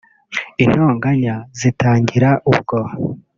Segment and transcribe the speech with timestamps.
[0.63, 2.79] intoganya zitangira ubwo